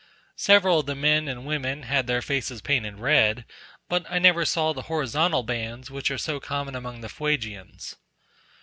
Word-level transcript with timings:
Several 0.39 0.79
of 0.79 0.87
the 0.87 0.95
men 0.95 1.27
and 1.27 1.45
women 1.45 1.83
had 1.83 2.07
their 2.07 2.23
faces 2.23 2.59
painted 2.59 2.97
red, 2.97 3.45
but 3.87 4.03
I 4.09 4.17
never 4.17 4.45
saw 4.45 4.73
the 4.73 4.81
horizontal 4.89 5.43
bands 5.43 5.91
which 5.91 6.09
are 6.09 6.17
so 6.17 6.39
common 6.39 6.73
among 6.73 7.01
the 7.01 7.07
Fuegians. 7.07 7.97